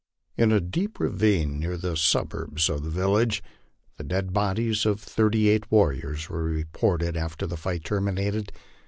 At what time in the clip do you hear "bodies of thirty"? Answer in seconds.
4.33-5.47